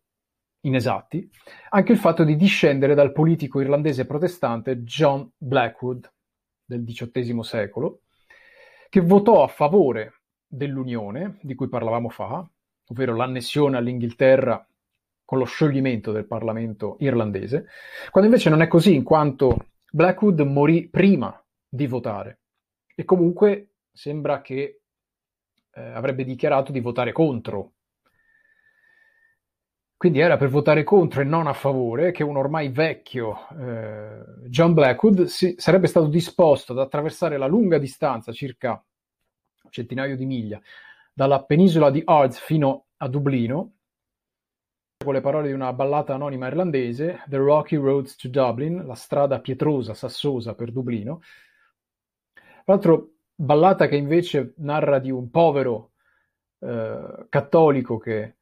inesatti, 0.69 1.29
anche 1.71 1.93
il 1.93 1.99
fatto 1.99 2.25
di 2.25 2.37
discendere 2.37 2.95
dal 2.95 3.13
politico 3.13 3.61
irlandese 3.61 4.07
protestante 4.07 4.83
John 4.83 5.31
Blackwood 5.37 6.11
del 6.65 6.85
XVIII 6.85 7.43
secolo, 7.43 8.03
che 8.89 9.01
votò 9.01 9.43
a 9.43 9.49
favore 9.49 10.21
dell'unione 10.47 11.39
di 11.43 11.55
cui 11.55 11.69
parlavamo 11.69 12.09
fa, 12.09 12.49
ovvero 12.87 13.15
l'annessione 13.15 13.77
all'Inghilterra 13.77 14.67
con 15.25 15.39
lo 15.39 15.45
scioglimento 15.45 16.11
del 16.11 16.27
Parlamento 16.27 16.97
irlandese, 17.01 17.67
quando 18.11 18.31
invece 18.31 18.49
non 18.49 18.63
è 18.63 18.67
così, 18.67 18.95
in 18.95 19.03
quanto 19.03 19.67
Blackwood 19.91 20.41
morì 20.41 20.89
prima 20.89 21.39
di 21.69 21.87
votare. 21.87 22.41
E 22.95 23.05
comunque 23.05 23.75
sembra 23.93 24.41
che 24.41 24.81
eh, 25.71 25.81
avrebbe 25.81 26.25
dichiarato 26.25 26.73
di 26.73 26.81
votare 26.81 27.13
contro 27.13 27.73
quindi 29.99 30.21
era 30.21 30.37
per 30.37 30.49
votare 30.49 30.85
contro 30.85 31.23
e 31.23 31.25
non 31.25 31.49
a 31.49 31.53
favore 31.53 32.13
che 32.13 32.23
un 32.23 32.37
ormai 32.37 32.69
vecchio 32.69 33.49
eh, 33.59 34.47
John 34.47 34.73
Blackwood 34.73 35.25
si, 35.25 35.57
sarebbe 35.59 35.89
stato 35.89 36.07
disposto 36.07 36.71
ad 36.71 36.79
attraversare 36.79 37.37
la 37.37 37.49
lunga 37.49 37.79
distanza, 37.79 38.31
circa 38.31 38.81
centinaio 39.71 40.17
di 40.17 40.25
miglia, 40.25 40.61
dalla 41.13 41.43
penisola 41.43 41.91
di 41.91 42.01
Ards 42.05 42.39
fino 42.39 42.87
a 42.99 43.09
Dublino, 43.09 43.73
con 45.05 45.15
le 45.15 45.21
parole 45.21 45.49
di 45.49 45.53
una 45.53 45.73
ballata 45.73 46.15
anonima 46.15 46.47
irlandese, 46.47 47.25
The 47.27 47.37
Rocky 47.37 47.75
Roads 47.75 48.15
to 48.15 48.29
Dublin, 48.29 48.87
la 48.87 48.95
strada 48.95 49.41
pietrosa, 49.41 49.95
sassosa 49.95 50.55
per 50.55 50.71
Dublino. 50.71 51.23
Tra 52.33 52.63
l'altro, 52.67 53.15
ballata 53.35 53.89
che 53.89 53.97
invece 53.97 54.55
narra 54.59 55.01
di 55.01 55.11
un 55.11 55.29
povero 55.29 55.91
eh, 56.61 57.27
cattolico 57.29 57.99
che 57.99 58.38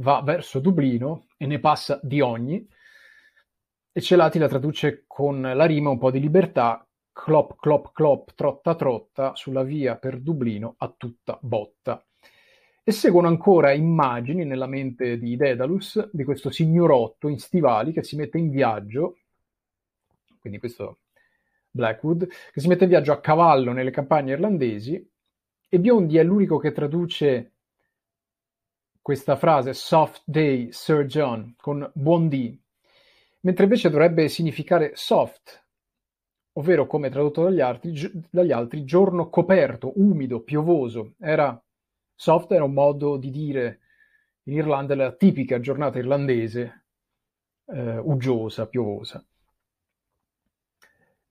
va 0.00 0.22
verso 0.22 0.60
Dublino 0.60 1.26
e 1.36 1.46
ne 1.46 1.58
passa 1.58 2.00
di 2.02 2.20
ogni, 2.20 2.66
e 3.92 4.00
Celati 4.00 4.38
la 4.38 4.48
traduce 4.48 5.04
con 5.06 5.40
la 5.40 5.64
rima 5.64 5.90
un 5.90 5.98
po' 5.98 6.10
di 6.10 6.20
libertà, 6.20 6.86
clop 7.12 7.56
clop 7.58 7.92
clop, 7.92 8.34
trotta 8.34 8.74
trotta, 8.74 9.34
sulla 9.34 9.62
via 9.62 9.96
per 9.96 10.20
Dublino 10.20 10.74
a 10.78 10.94
tutta 10.96 11.38
botta. 11.42 12.04
E 12.82 12.92
seguono 12.92 13.28
ancora 13.28 13.72
immagini 13.72 14.44
nella 14.44 14.66
mente 14.66 15.18
di 15.18 15.36
Daedalus 15.36 16.08
di 16.12 16.24
questo 16.24 16.50
signorotto 16.50 17.28
in 17.28 17.38
stivali 17.38 17.92
che 17.92 18.02
si 18.02 18.16
mette 18.16 18.38
in 18.38 18.50
viaggio, 18.50 19.18
quindi 20.40 20.58
questo 20.58 21.00
Blackwood, 21.70 22.26
che 22.52 22.60
si 22.60 22.68
mette 22.68 22.84
in 22.84 22.90
viaggio 22.90 23.12
a 23.12 23.20
cavallo 23.20 23.72
nelle 23.72 23.90
campagne 23.90 24.32
irlandesi, 24.32 25.10
e 25.68 25.78
Biondi 25.78 26.16
è 26.16 26.22
l'unico 26.22 26.58
che 26.58 26.72
traduce 26.72 27.52
questa 29.02 29.36
frase 29.36 29.72
soft 29.72 30.22
day, 30.24 30.72
Sir 30.72 31.04
John, 31.04 31.54
con 31.56 31.90
buon 31.94 32.28
dì, 32.28 32.58
mentre 33.40 33.64
invece 33.64 33.90
dovrebbe 33.90 34.28
significare 34.28 34.92
soft, 34.94 35.64
ovvero 36.52 36.86
come 36.86 37.10
tradotto 37.10 37.44
dagli 37.44 37.60
altri, 37.60 37.94
dagli 38.30 38.52
altri 38.52 38.84
giorno 38.84 39.30
coperto, 39.30 39.92
umido, 39.96 40.40
piovoso. 40.42 41.14
Era, 41.18 41.60
soft 42.14 42.52
era 42.52 42.64
un 42.64 42.72
modo 42.72 43.16
di 43.16 43.30
dire 43.30 43.80
in 44.44 44.54
Irlanda 44.54 44.94
la 44.94 45.12
tipica 45.12 45.60
giornata 45.60 45.98
irlandese, 45.98 46.84
eh, 47.66 47.98
uggiosa, 47.98 48.66
piovosa. 48.66 49.24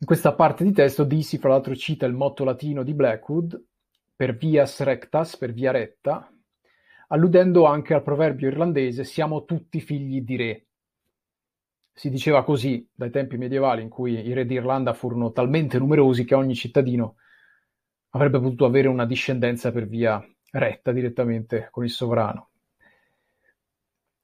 In 0.02 0.08
questa 0.08 0.34
parte 0.34 0.64
di 0.64 0.72
testo 0.72 1.04
Disi, 1.04 1.38
fra 1.38 1.50
l'altro, 1.50 1.76
cita 1.76 2.06
il 2.06 2.14
motto 2.14 2.46
latino 2.46 2.84
di 2.84 2.94
Blackwood, 2.94 3.62
per 4.16 4.36
vias 4.36 4.80
rectas, 4.82 5.38
per 5.38 5.52
via 5.52 5.72
retta, 5.72 6.32
alludendo 7.12 7.66
anche 7.66 7.94
al 7.94 8.04
proverbio 8.04 8.48
irlandese 8.48 9.04
siamo 9.04 9.46
tutti 9.46 9.80
figli 9.80 10.22
di 10.22 10.36
re. 10.36 10.66
Si 11.92 12.10
diceva 12.10 12.44
così 12.44 12.88
dai 12.94 13.10
tempi 13.10 13.38
medievali 13.38 13.82
in 13.82 13.90
cui 13.90 14.26
i 14.26 14.34
re 14.34 14.46
d'Irlanda 14.46 14.94
furono 14.94 15.32
talmente 15.32 15.78
numerosi 15.78 16.24
che 16.24 16.36
ogni 16.36 16.56
cittadino 16.56 17.16
avrebbe 18.12 18.40
potuto 18.40 18.66
avere 18.66 18.88
una 18.88 19.06
discendenza 19.06 19.72
per 19.72 19.88
via 19.88 20.24
retta 20.52 20.92
direttamente 20.92 21.68
con 21.72 21.84
il 21.84 21.90
sovrano. 21.90 22.52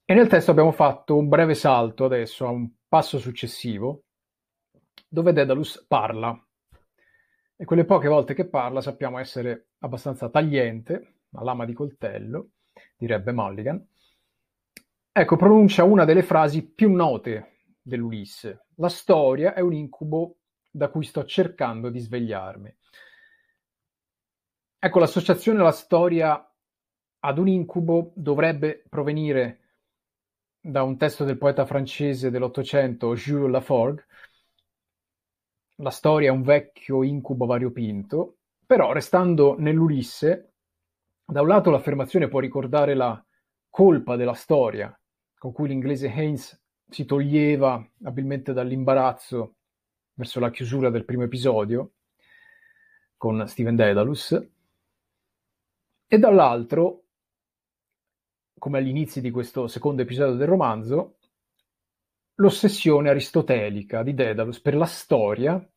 E 0.06 0.14
nel 0.14 0.28
testo 0.28 0.52
abbiamo 0.52 0.72
fatto 0.72 1.18
un 1.18 1.28
breve 1.28 1.56
salto 1.56 2.06
adesso 2.06 2.46
a 2.46 2.50
un 2.50 2.70
passo 2.88 3.18
successivo, 3.18 4.04
dove 5.08 5.34
Daedalus 5.34 5.84
parla. 5.88 6.40
E 7.58 7.66
quelle 7.66 7.86
poche 7.86 8.08
volte 8.08 8.36
che 8.36 8.48
parla 8.48 8.82
sappiamo 8.82 9.18
essere 9.18 9.70
abbastanza 9.80 10.30
tagliente, 10.30 11.16
a 11.32 11.44
lama 11.44 11.66
di 11.66 11.74
coltello, 11.74 12.52
direbbe 12.98 13.32
Mulligan. 13.32 13.86
Ecco, 15.12 15.36
pronuncia 15.38 15.84
una 15.84 16.06
delle 16.06 16.24
frasi 16.24 16.66
più 16.66 16.92
note 16.92 17.56
dell'Ulisse. 17.82 18.66
La 18.76 18.90
storia 18.90 19.54
è 19.54 19.62
un 19.62 19.74
incubo 19.74 20.38
da 20.70 20.90
cui 20.90 21.06
sto 21.06 21.24
cercando 21.24 21.90
di 21.90 22.00
svegliarmi. 22.00 22.76
Ecco, 24.78 25.00
l'associazione 25.00 25.60
alla 25.60 25.72
storia 25.72 26.52
ad 27.20 27.38
un 27.38 27.48
incubo 27.48 28.12
dovrebbe 28.16 28.84
provenire 28.90 29.62
da 30.60 30.84
un 30.84 30.98
testo 30.98 31.24
del 31.24 31.38
poeta 31.38 31.66
francese 31.66 32.30
dell'Ottocento 32.30 33.14
Jules 33.16 33.52
Laforgue. 33.52 34.06
La 35.78 35.92
storia 35.92 36.30
è 36.30 36.32
un 36.32 36.42
vecchio 36.42 37.04
incubo 37.04 37.46
variopinto, 37.46 38.38
però 38.66 38.92
restando 38.92 39.56
nell'Ulisse, 39.58 40.55
da 41.26 41.42
un 41.42 41.48
lato 41.48 41.72
l'affermazione 41.72 42.28
può 42.28 42.40
ricordare 42.40 42.94
la 42.94 43.24
colpa 43.70 44.16
della 44.16 44.34
storia, 44.34 44.98
con 45.38 45.52
cui 45.52 45.68
l'inglese 45.68 46.08
Haynes 46.08 46.62
si 46.88 47.06
toglieva 47.06 47.84
abilmente 48.04 48.54
dall'imbarazzo 48.54 49.56
verso 50.14 50.40
la 50.40 50.52
chiusura 50.52 50.90
del 50.90 51.04
primo 51.04 51.24
episodio 51.24 51.94
con 53.18 53.48
Steven 53.48 53.76
Daedalus, 53.76 54.32
e 56.08 56.20
dall'altro, 56.20 57.04
come 58.60 58.78
agli 58.78 58.90
inizi 58.90 59.20
di 59.20 59.32
questo 59.32 59.68
secondo 59.68 60.04
episodio 60.04 60.36
del 60.36 60.48
romanzo, 60.48 61.18
l'ossessione 62.36 63.10
aristotelica 63.10 64.04
di 64.04 64.14
Daedalus 64.14 64.62
per 64.62 64.76
la 64.76 64.86
storia 64.86 65.68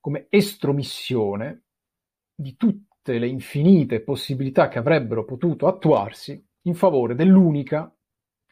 come 0.00 0.26
estromissione 0.28 1.62
di 2.34 2.56
tutte 2.56 2.91
le 3.04 3.26
infinite 3.26 4.00
possibilità 4.00 4.68
che 4.68 4.78
avrebbero 4.78 5.24
potuto 5.24 5.66
attuarsi 5.66 6.42
in 6.62 6.74
favore 6.74 7.14
dell'unica 7.14 7.92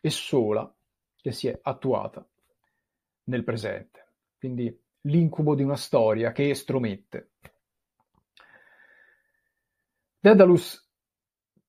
e 0.01 0.11
sola 0.11 0.73
che 1.17 1.33
si 1.33 1.47
è 1.47 1.59
attuata 1.63 2.27
nel 3.25 3.45
presente. 3.45 4.07
Quindi 4.39 4.77
l'incubo 5.03 5.55
di 5.55 5.63
una 5.63 5.77
storia 5.77 6.33
che 6.33 6.51
estromette. 6.51 7.31
Daedalus 10.19 10.87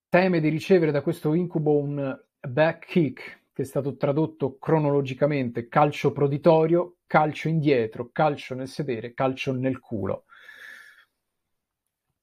teme 0.10 0.39
di 0.41 0.50
ricevere 0.50 0.91
da 0.91 1.02
questo 1.02 1.34
incubo 1.34 1.78
un 1.78 2.20
back 2.39 2.86
kick, 2.88 3.44
che 3.54 3.62
è 3.62 3.65
stato 3.65 3.96
tradotto 3.96 4.58
cronologicamente 4.58 5.67
calcio 5.67 6.12
proditorio, 6.12 6.98
calcio 7.06 7.48
indietro, 7.48 8.10
calcio 8.12 8.56
nel 8.56 8.67
sedere, 8.67 9.13
calcio 9.13 9.54
nel 9.54 9.80
culo. 9.80 10.26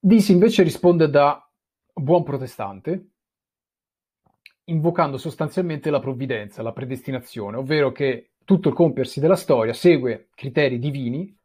Disi 0.01 0.31
invece 0.31 0.63
risponde 0.63 1.11
da 1.11 1.45
buon 1.93 2.23
protestante, 2.23 3.11
invocando 4.67 5.19
sostanzialmente 5.19 5.91
la 5.91 5.99
provvidenza, 5.99 6.63
la 6.63 6.73
predestinazione, 6.73 7.57
ovvero 7.57 7.91
che 7.91 8.35
tutto 8.45 8.69
il 8.69 8.77
compiersi 8.77 9.19
della 9.19 9.35
storia 9.35 9.73
segue 9.73 10.29
criteri 10.37 10.79
divini 10.79 11.37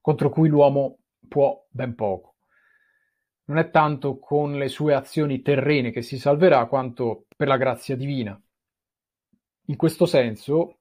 contro 0.00 0.30
cui 0.30 0.48
l'uomo 0.48 0.98
può 1.26 1.66
ben 1.68 1.96
poco. 1.96 2.36
Non 3.46 3.58
è 3.58 3.70
tanto 3.70 4.20
con 4.20 4.56
le 4.56 4.68
sue 4.68 4.94
azioni 4.94 5.42
terrene 5.42 5.90
che 5.90 6.02
si 6.02 6.20
salverà, 6.20 6.66
quanto 6.66 7.26
per 7.36 7.48
la 7.48 7.56
grazia 7.56 7.96
divina. 7.96 8.40
In 9.66 9.76
questo 9.76 10.06
senso, 10.06 10.78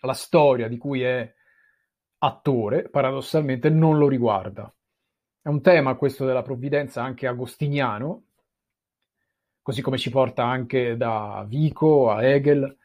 la 0.00 0.14
storia 0.14 0.66
di 0.66 0.78
cui 0.78 1.02
è 1.02 1.30
attore, 2.18 2.88
paradossalmente, 2.88 3.68
non 3.68 3.98
lo 3.98 4.08
riguarda. 4.08 4.74
È 5.44 5.50
un 5.50 5.60
tema 5.60 5.96
questo 5.96 6.24
della 6.24 6.40
provvidenza 6.40 7.02
anche 7.02 7.26
agostiniano, 7.26 8.28
così 9.60 9.82
come 9.82 9.98
ci 9.98 10.08
porta 10.08 10.42
anche 10.42 10.96
da 10.96 11.44
Vico 11.46 12.10
a 12.10 12.24
Hegel, 12.24 12.78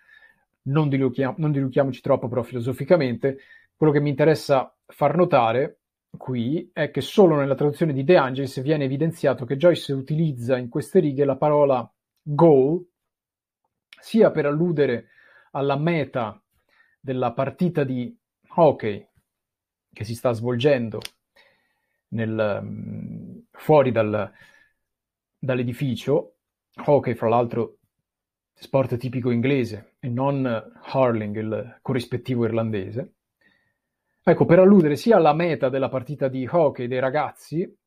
non, 0.64 0.90
diluchiam- 0.90 1.38
non 1.38 1.54
diluchiamoci 1.54 2.02
troppo 2.02 2.28
però 2.28 2.44
filosoficamente, 2.44 3.38
quello 3.78 3.94
che 3.94 4.02
mi 4.02 4.10
interessa 4.10 4.76
far 4.88 5.16
notare 5.16 5.84
qui 6.18 6.70
è 6.74 6.92
che 6.92 7.00
solo 7.00 7.38
nella 7.38 7.56
traduzione 7.56 7.94
di 7.94 8.04
De 8.04 8.18
Angelis 8.18 8.62
viene 8.62 8.84
evidenziato 8.84 9.46
che 9.46 9.56
Joyce 9.56 9.94
utilizza 9.94 10.58
in 10.58 10.68
queste 10.68 11.00
righe 11.00 11.24
la 11.24 11.38
parola 11.38 11.90
goal 12.22 12.86
sia 14.02 14.32
per 14.32 14.46
alludere 14.46 15.12
alla 15.52 15.78
meta 15.78 16.38
della 17.00 17.32
partita 17.32 17.86
di 17.86 18.14
hockey 18.56 19.08
che 19.94 20.04
si 20.04 20.14
sta 20.14 20.34
svolgendo 20.34 21.00
nel, 22.10 23.44
fuori 23.52 23.92
dal, 23.92 24.32
dall'edificio 25.38 26.36
Hockey, 26.86 27.14
fra 27.14 27.28
l'altro, 27.28 27.78
sport 28.54 28.98
tipico 28.98 29.32
inglese 29.32 29.96
e 30.00 30.10
non 30.10 30.72
hurling, 30.94 31.36
il 31.38 31.80
corrispettivo 31.82 32.46
irlandese. 32.46 33.14
Ecco, 34.22 34.46
per 34.46 34.60
alludere 34.60 34.96
sia 34.96 35.16
alla 35.16 35.34
meta 35.34 35.70
della 35.70 35.90
partita 35.90 36.28
di 36.28 36.48
hockey 36.50 36.88
dei 36.88 37.00
ragazzi, 37.00 37.78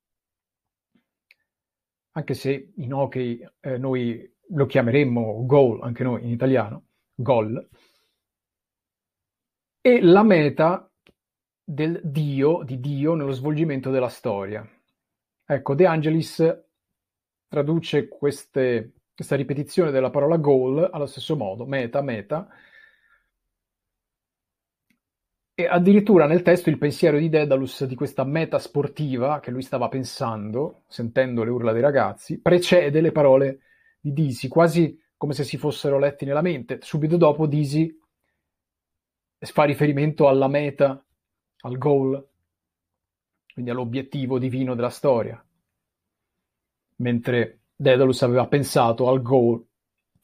anche 2.15 2.35
se 2.35 2.73
in 2.77 2.93
hockey 2.93 3.47
eh, 3.61 3.79
noi 3.79 4.31
lo 4.49 4.67
chiameremmo 4.67 5.47
goal, 5.47 5.83
anche 5.83 6.03
noi 6.03 6.25
in 6.25 6.31
italiano, 6.31 6.87
gol, 7.15 7.69
e 9.81 10.03
la 10.03 10.23
meta 10.23 10.92
del 11.65 12.01
Dio, 12.03 12.63
di 12.65 12.81
Dio 12.81 13.15
nello 13.15 13.33
svolgimento 13.33 13.91
della 13.91 14.09
storia. 14.09 14.69
Ecco, 15.45 15.75
De 15.75 15.87
Angelis 15.87 16.65
traduce 17.49 18.09
queste, 18.09 18.93
questa 19.15 19.37
ripetizione 19.37 19.91
della 19.91 20.11
parola 20.11 20.37
goal 20.37 20.89
allo 20.91 21.07
stesso 21.07 21.37
modo, 21.37 21.67
meta, 21.67 22.01
meta, 22.01 22.49
E 25.55 25.67
addirittura 25.67 26.27
nel 26.27 26.41
testo 26.41 26.71
il 26.71 26.79
pensiero 26.79 27.19
di 27.19 27.29
Daedalus 27.29 27.85
di 27.85 27.95
questa 27.95 28.25
meta 28.25 28.59
sportiva 28.59 29.39
che 29.39 29.51
lui 29.51 29.61
stava 29.61 29.89
pensando, 29.89 30.85
sentendo 30.89 31.45
le 31.45 31.51
urla 31.51 31.73
dei 31.73 31.83
ragazzi, 31.83 32.41
precede 32.41 33.03
le 33.03 33.13
parole 33.13 33.61
di 34.01 34.15
Disi, 34.15 34.49
quasi 34.49 34.99
come 35.15 35.35
se 35.35 35.45
si 35.45 35.59
fossero 35.59 35.99
letti 35.99 36.25
nella 36.25 36.41
mente. 36.41 36.79
Subito 36.81 37.19
dopo 37.19 37.47
Disi 37.47 37.95
fa 39.39 39.65
riferimento 39.65 40.27
alla 40.27 40.49
meta, 40.49 41.05
al 41.63 41.79
goal, 41.79 42.29
quindi 43.53 43.71
all'obiettivo 43.71 44.39
divino 44.39 44.75
della 44.75 44.91
storia, 44.91 45.45
mentre 46.97 47.61
Daedalus 47.75 48.23
aveva 48.23 48.47
pensato 48.47 49.09
al 49.09 49.23
goal 49.23 49.65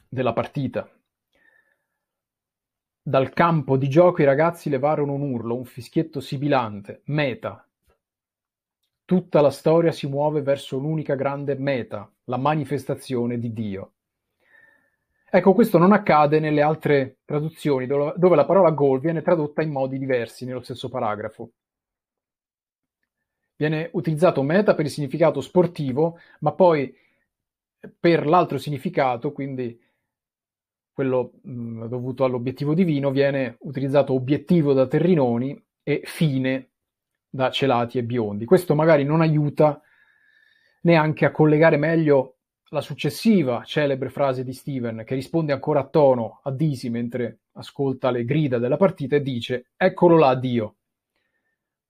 della 0.09 0.33
partita. 0.33 0.88
Dal 3.03 3.33
campo 3.33 3.77
di 3.77 3.88
gioco 3.88 4.22
i 4.22 4.27
ragazzi 4.27 4.68
levarono 4.68 5.14
un 5.14 5.22
urlo, 5.22 5.57
un 5.57 5.64
fischietto 5.64 6.20
sibilante. 6.20 7.03
Meta. 7.07 7.66
Tutta 9.05 9.40
la 9.40 9.51
storia 9.51 9.92
si 9.92 10.07
muove 10.07 10.42
verso 10.42 10.77
un'unica 10.77 11.14
grande 11.14 11.55
meta, 11.55 12.11
la 12.24 12.37
manifestazione 12.37 13.38
di 13.38 13.53
Dio. 13.55 13.92
Ecco, 15.31 15.53
questo 15.53 15.77
non 15.77 15.93
accade 15.93 16.41
nelle 16.41 16.62
altre 16.62 17.19
traduzioni, 17.27 17.87
dove 17.87 18.35
la 18.35 18.47
parola 18.47 18.71
goal 18.71 18.99
viene 18.99 19.21
tradotta 19.21 19.61
in 19.61 19.71
modi 19.71 19.99
diversi 19.99 20.47
nello 20.47 20.62
stesso 20.62 20.88
paragrafo. 20.88 21.51
Viene 23.57 23.91
utilizzato 23.93 24.43
meta 24.43 24.75
per 24.75 24.87
il 24.87 24.91
significato 24.91 25.43
sportivo, 25.43 26.19
ma 26.41 26.53
poi 26.53 26.95
per 27.99 28.27
l'altro 28.27 28.57
significato, 28.57 29.33
quindi 29.33 29.79
quello 30.93 31.33
mh, 31.43 31.87
dovuto 31.87 32.25
all'obiettivo 32.25 32.73
divino, 32.73 33.11
viene 33.11 33.57
utilizzato 33.61 34.14
obiettivo 34.14 34.73
da 34.73 34.87
terrinoni 34.87 35.62
e 35.83 36.01
fine 36.05 36.71
da 37.29 37.51
celati 37.51 37.99
e 37.99 38.03
biondi. 38.05 38.47
Questo 38.47 38.75
magari 38.75 39.05
non 39.05 39.21
aiuta 39.21 39.81
neanche 40.83 41.27
a 41.27 41.31
collegare 41.31 41.77
meglio 41.77 42.38
la 42.70 42.81
successiva 42.81 43.64
celebre 43.64 44.11
frase 44.11 44.44
di 44.44 44.52
Steven, 44.52 45.04
che 45.04 45.14
risponde 45.14 45.52
ancora 45.52 45.81
a 45.81 45.88
tono 45.88 46.40
a 46.42 46.50
Disi 46.50 46.90
mentre 46.90 47.40
ascolta 47.52 48.11
le 48.11 48.24
grida 48.24 48.59
della 48.59 48.76
partita 48.76 49.16
e 49.16 49.22
dice: 49.22 49.70
Eccolo 49.76 50.18
là, 50.18 50.35
Dio. 50.35 50.76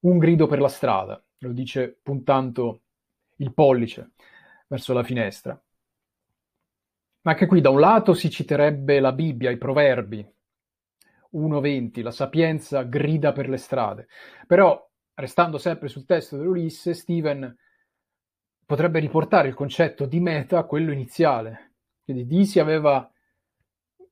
Un 0.01 0.19
grido 0.19 0.47
per 0.47 0.61
la 0.61 0.69
strada, 0.69 1.23
lo 1.39 1.53
dice 1.53 1.99
puntando 2.03 2.83
il 3.37 3.53
pollice 3.53 4.13
verso 4.69 4.93
la 4.93 5.03
finestra. 5.03 5.61
Ma 7.23 7.33
anche 7.33 7.47
qui 7.47 7.61
da 7.61 7.71
un 7.71 7.81
lato 7.81 8.15
si 8.15 8.31
citerebbe 8.31 9.01
la 9.01 9.13
Bibbia, 9.13 9.51
i 9.51 9.59
proverbi 9.59 10.27
1.20, 11.33 12.03
la 12.03 12.11
sapienza 12.11 12.83
grida 12.83 13.33
per 13.33 13.49
le 13.49 13.57
strade. 13.57 14.07
Però, 14.47 14.89
restando 15.15 15.59
sempre 15.59 15.89
sul 15.89 16.07
testo 16.07 16.37
dell'Ulisse, 16.37 16.95
Steven 16.95 17.55
potrebbe 18.69 18.99
riportare 18.99 19.49
il 19.49 19.55
concetto 19.55 20.05
di 20.05 20.21
meta 20.21 20.59
a 20.59 20.65
quello 20.65 20.93
iniziale. 20.93 21.77
Quindi 22.05 22.27
Disi 22.27 22.61
aveva 22.61 23.11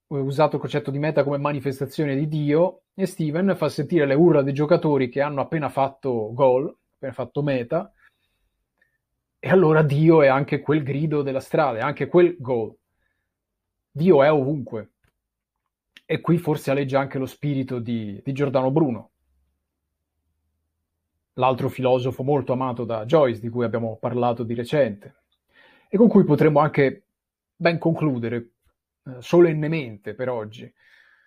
usato 0.07 0.55
il 0.55 0.63
concetto 0.63 0.91
di 0.91 0.99
meta 0.99 1.25
come 1.25 1.37
manifestazione 1.37 2.17
di 2.17 2.27
Dio 2.27 2.85
e 2.95 3.05
Steven 3.05 3.55
fa 3.55 3.69
sentire 3.69 4.07
le 4.07 4.15
urla 4.15 4.41
dei 4.41 4.55
giocatori 4.55 5.11
che 5.11 5.21
hanno 5.21 5.43
appena 5.43 5.69
fatto 5.69 6.33
gol, 6.33 6.75
appena 6.95 7.13
fatto 7.13 7.43
meta, 7.43 7.93
e 9.39 9.51
allora 9.51 9.83
Dio 9.83 10.23
è 10.23 10.29
anche 10.29 10.61
quel 10.61 10.83
grido 10.83 11.21
della 11.21 11.41
strada, 11.41 11.81
è 11.81 11.83
anche 11.83 12.07
quel 12.07 12.37
gol. 12.39 12.75
Dio 13.91 14.23
è 14.23 14.33
ovunque. 14.33 14.93
E 16.07 16.23
qui 16.23 16.39
forse 16.39 16.71
aleggia 16.71 16.99
anche 16.99 17.19
lo 17.19 17.27
spirito 17.27 17.79
di, 17.79 18.23
di 18.25 18.33
Giordano 18.33 18.71
Bruno, 18.71 19.11
l'altro 21.39 21.69
filosofo 21.69 22.23
molto 22.23 22.53
amato 22.53 22.85
da 22.85 23.05
Joyce, 23.05 23.41
di 23.41 23.49
cui 23.49 23.65
abbiamo 23.65 23.97
parlato 23.97 24.43
di 24.43 24.55
recente, 24.55 25.23
e 25.89 25.97
con 25.97 26.09
cui 26.09 26.25
potremmo 26.25 26.61
anche 26.61 27.07
ben 27.55 27.79
concludere 27.79 28.53
eh, 29.05 29.17
solennemente 29.21 30.15
per 30.15 30.29
oggi 30.29 30.73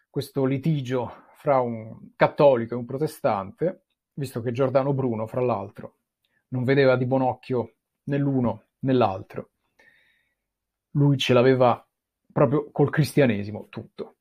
questo 0.09 0.45
litigio 0.45 1.27
fra 1.33 1.59
un 1.59 2.11
cattolico 2.15 2.73
e 2.73 2.77
un 2.77 2.85
protestante, 2.85 3.83
visto 4.13 4.41
che 4.41 4.51
Giordano 4.51 4.93
Bruno, 4.93 5.27
fra 5.27 5.41
l'altro, 5.41 5.97
non 6.49 6.63
vedeva 6.63 6.95
di 6.95 7.05
buon 7.05 7.21
occhio 7.21 7.75
né 8.03 8.17
l'uno 8.17 8.65
né 8.79 8.93
l'altro. 8.93 9.51
Lui 10.91 11.17
ce 11.17 11.33
l'aveva 11.33 11.87
proprio 12.31 12.71
col 12.71 12.89
cristianesimo 12.89 13.67
tutto. 13.69 14.15